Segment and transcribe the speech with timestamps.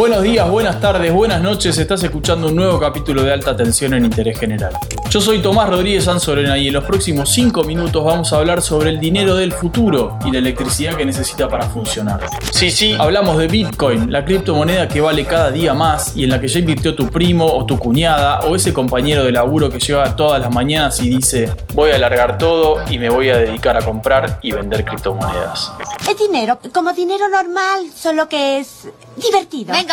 [0.00, 1.76] Buenos días, buenas tardes, buenas noches.
[1.76, 4.72] Estás escuchando un nuevo capítulo de Alta Tensión en Interés General.
[5.10, 8.88] Yo soy Tomás Rodríguez Sanzorena y en los próximos 5 minutos vamos a hablar sobre
[8.88, 12.20] el dinero del futuro y la electricidad que necesita para funcionar.
[12.50, 16.40] Sí, sí, hablamos de Bitcoin, la criptomoneda que vale cada día más y en la
[16.40, 20.16] que ya invirtió tu primo o tu cuñada o ese compañero de laburo que llega
[20.16, 23.82] todas las mañanas y dice voy a alargar todo y me voy a dedicar a
[23.82, 25.72] comprar y vender criptomonedas.
[26.08, 29.72] Es dinero, como dinero normal, solo que es divertido.
[29.72, 29.89] Venga,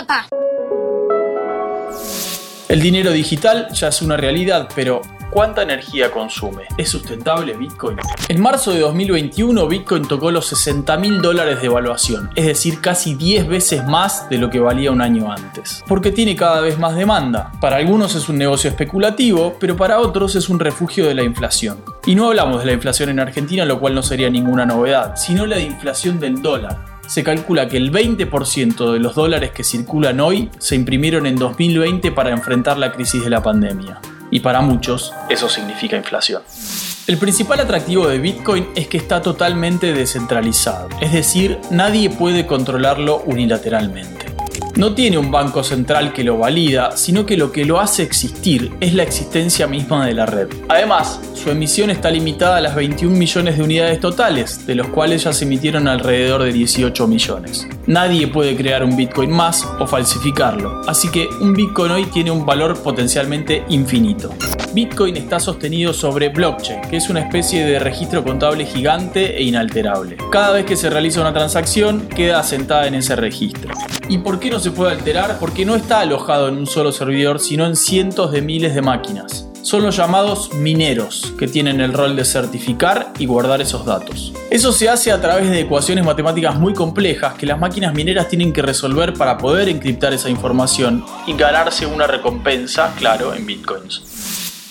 [2.69, 5.01] El dinero digital ya es una realidad, pero
[5.31, 6.63] ¿cuánta energía consume?
[6.77, 7.97] ¿Es sustentable Bitcoin?
[8.27, 13.15] En marzo de 2021 Bitcoin tocó los 60 mil dólares de evaluación, es decir, casi
[13.15, 16.95] 10 veces más de lo que valía un año antes, porque tiene cada vez más
[16.95, 17.51] demanda.
[17.59, 21.84] Para algunos es un negocio especulativo, pero para otros es un refugio de la inflación.
[22.05, 25.48] Y no hablamos de la inflación en Argentina, lo cual no sería ninguna novedad, sino
[25.48, 30.20] la de inflación del dólar se calcula que el 20% de los dólares que circulan
[30.20, 34.00] hoy se imprimieron en 2020 para enfrentar la crisis de la pandemia.
[34.30, 36.44] Y para muchos eso significa inflación.
[37.08, 43.24] El principal atractivo de Bitcoin es que está totalmente descentralizado, es decir, nadie puede controlarlo
[43.26, 44.16] unilateralmente.
[44.77, 48.71] No tiene un banco central que lo valida, sino que lo que lo hace existir
[48.79, 50.49] es la existencia misma de la red.
[50.70, 55.23] Además, su emisión está limitada a las 21 millones de unidades totales, de los cuales
[55.23, 57.67] ya se emitieron alrededor de 18 millones.
[57.87, 62.45] Nadie puede crear un Bitcoin más o falsificarlo, así que un Bitcoin hoy tiene un
[62.45, 64.29] valor potencialmente infinito.
[64.78, 70.17] Bitcoin está sostenido sobre blockchain, que es una especie de registro contable gigante e inalterable.
[70.31, 73.73] Cada vez que se realiza una transacción, queda asentada en ese registro.
[74.07, 75.39] ¿Y por qué no se puede alterar?
[75.39, 79.47] Porque no está alojado en un solo servidor, sino en cientos de miles de máquinas.
[79.63, 84.31] Son los llamados mineros, que tienen el rol de certificar y guardar esos datos.
[84.51, 88.53] Eso se hace a través de ecuaciones matemáticas muy complejas que las máquinas mineras tienen
[88.53, 94.16] que resolver para poder encriptar esa información y ganarse una recompensa, claro, en bitcoins.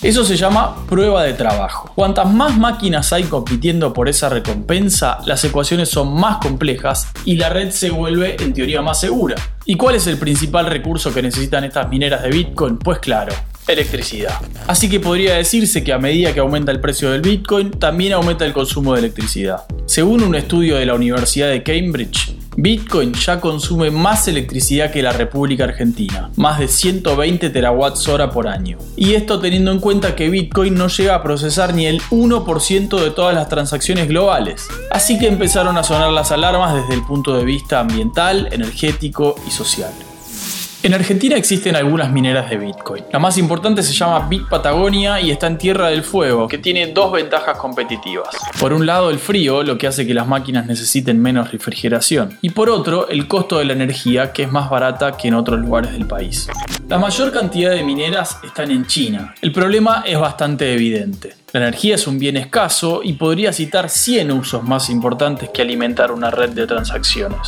[0.03, 1.91] Eso se llama prueba de trabajo.
[1.95, 7.49] Cuantas más máquinas hay compitiendo por esa recompensa, las ecuaciones son más complejas y la
[7.49, 9.37] red se vuelve en teoría más segura.
[9.65, 12.77] ¿Y cuál es el principal recurso que necesitan estas mineras de Bitcoin?
[12.77, 13.33] Pues claro,
[13.67, 14.39] electricidad.
[14.67, 18.45] Así que podría decirse que a medida que aumenta el precio del Bitcoin, también aumenta
[18.45, 19.65] el consumo de electricidad.
[19.87, 25.13] Según un estudio de la Universidad de Cambridge, Bitcoin ya consume más electricidad que la
[25.13, 28.79] República Argentina, más de 120 terawatts hora por año.
[28.97, 33.11] Y esto teniendo en cuenta que Bitcoin no llega a procesar ni el 1% de
[33.11, 34.69] todas las transacciones globales.
[34.91, 39.51] Así que empezaron a sonar las alarmas desde el punto de vista ambiental, energético y
[39.51, 39.93] social.
[40.87, 43.03] En Argentina existen algunas mineras de Bitcoin.
[43.13, 46.93] La más importante se llama Bit Patagonia y está en Tierra del Fuego, que tiene
[46.93, 48.29] dos ventajas competitivas.
[48.61, 52.39] Por un lado el frío, lo que hace que las máquinas necesiten menos refrigeración.
[52.41, 55.59] Y por otro, el costo de la energía, que es más barata que en otros
[55.59, 56.49] lugares del país.
[56.89, 59.35] La mayor cantidad de mineras están en China.
[59.43, 61.35] El problema es bastante evidente.
[61.53, 66.11] La energía es un bien escaso y podría citar 100 usos más importantes que alimentar
[66.11, 67.39] una red de transacciones.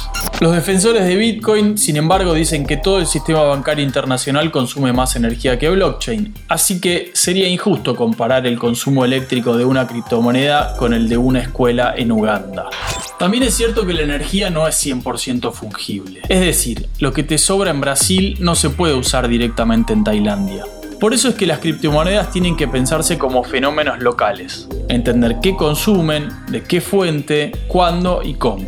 [0.41, 5.17] Los defensores de Bitcoin, sin embargo, dicen que todo el sistema bancario internacional consume más
[5.17, 10.95] energía que blockchain, así que sería injusto comparar el consumo eléctrico de una criptomoneda con
[10.95, 12.67] el de una escuela en Uganda.
[13.19, 17.37] También es cierto que la energía no es 100% fungible, es decir, lo que te
[17.37, 20.65] sobra en Brasil no se puede usar directamente en Tailandia.
[21.01, 26.29] Por eso es que las criptomonedas tienen que pensarse como fenómenos locales, entender qué consumen,
[26.51, 28.65] de qué fuente, cuándo y cómo.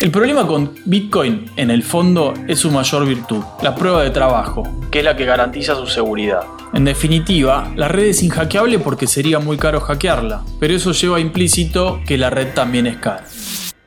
[0.00, 4.62] El problema con Bitcoin, en el fondo, es su mayor virtud, la prueba de trabajo,
[4.92, 6.42] que es la que garantiza su seguridad.
[6.74, 12.00] En definitiva, la red es inhackeable porque sería muy caro hackearla, pero eso lleva implícito
[12.06, 13.24] que la red también es cara.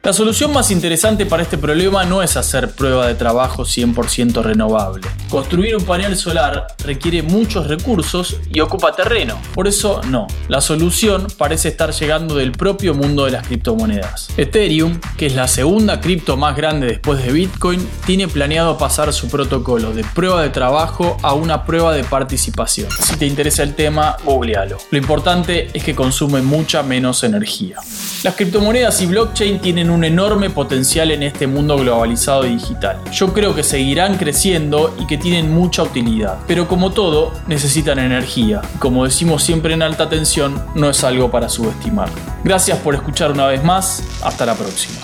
[0.07, 5.05] La solución más interesante para este problema no es hacer prueba de trabajo 100% renovable.
[5.29, 9.37] Construir un panel solar requiere muchos recursos y ocupa terreno.
[9.53, 14.29] Por eso no, la solución parece estar llegando del propio mundo de las criptomonedas.
[14.37, 19.27] Ethereum, que es la segunda cripto más grande después de Bitcoin, tiene planeado pasar su
[19.27, 22.89] protocolo de prueba de trabajo a una prueba de participación.
[22.91, 24.77] Si te interesa el tema, googlealo.
[24.89, 27.79] Lo importante es que consume mucha menos energía.
[28.27, 32.99] Las criptomonedas y blockchain tienen un enorme potencial en este mundo globalizado y digital.
[33.09, 38.61] Yo creo que seguirán creciendo y que tienen mucha utilidad, pero como todo, necesitan energía.
[38.79, 42.09] Como decimos siempre en alta tensión, no es algo para subestimar.
[42.43, 44.99] Gracias por escuchar una vez más, hasta la próxima.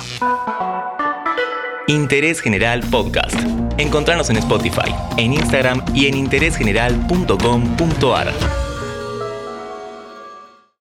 [1.87, 3.37] Interés General Podcast.
[3.77, 8.62] Encontrarnos en Spotify, en Instagram y en interésgeneral.com.ar.